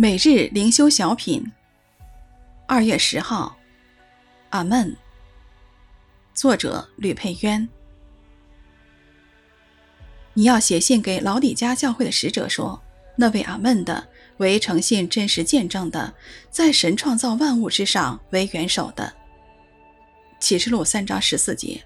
[0.00, 1.44] 每日灵修小品，
[2.68, 3.58] 二月十号，
[4.50, 4.96] 阿门。
[6.32, 7.68] 作者吕佩渊。
[10.34, 12.80] 你要写信给老李家教会的使者说：
[13.16, 16.14] 那位阿门的，为诚信真实见证的，
[16.48, 19.12] 在神创造万物之上为元首的。
[20.38, 21.82] 启示录三章十四节。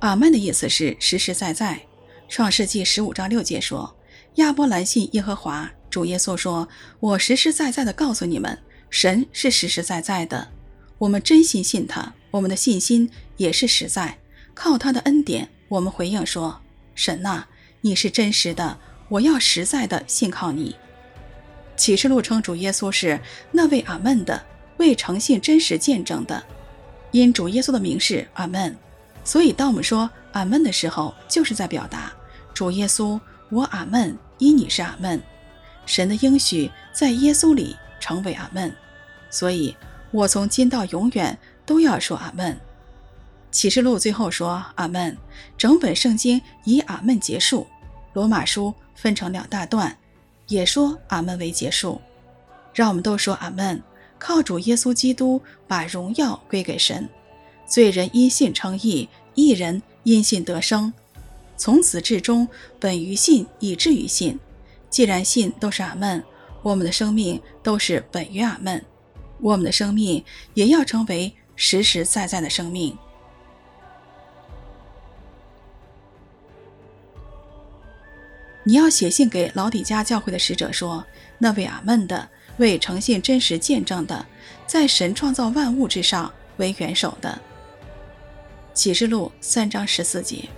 [0.00, 1.80] 阿门的意思是实实在在。
[2.30, 3.92] 创世纪十五章六节说
[4.38, 6.68] ：“亚伯兰信耶和华，主耶稣说，
[7.00, 8.56] 我实实在在的告诉你们，
[8.88, 10.48] 神是实实在在的。
[10.98, 14.16] 我们真心信他，我们的信心也是实在。
[14.54, 16.60] 靠他的恩典，我们回应说：
[16.94, 17.46] 神呐，
[17.80, 18.78] 你是真实的，
[19.08, 20.76] 我要实在的信靠你。”
[21.76, 23.20] 启示录称主耶稣是
[23.50, 24.40] 那位阿门的，
[24.76, 26.40] 为诚信真实见证的，
[27.10, 28.78] 因主耶稣的名是阿门，
[29.24, 32.12] 所以当我们说阿门的时候，就是在表达。
[32.60, 35.18] 主耶稣，我阿门，因你是阿门，
[35.86, 38.70] 神的应许在耶稣里成为阿门，
[39.30, 39.74] 所以
[40.10, 42.60] 我从今到永远都要说阿门。
[43.50, 45.16] 启示录最后说阿门，
[45.56, 47.66] 整本圣经以阿门结束。
[48.12, 49.96] 罗马书分成两大段，
[50.48, 51.98] 也说阿门为结束。
[52.74, 53.82] 让我们都说阿门，
[54.18, 57.08] 靠主耶稣基督把荣耀归给神，
[57.66, 60.92] 罪人因信称义，义人因信得生。
[61.60, 64.40] 从始至终，本于信，以至于信。
[64.88, 66.24] 既然信都是阿门，
[66.62, 68.82] 我们的生命都是本于阿门，
[69.40, 72.96] 我们的生命也要成为实实在在的生命。
[78.64, 81.04] 你要写信给老底嘉教会的使者说：
[81.36, 82.26] 那位阿门的，
[82.56, 84.24] 为诚信真实见证的，
[84.66, 87.38] 在神创造万物之上为元首的。
[88.72, 90.48] 启示录三章十四节。